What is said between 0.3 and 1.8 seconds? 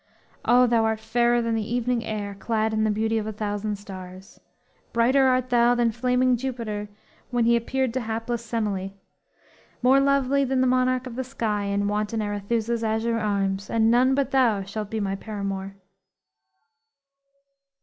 O, thou art fairer than the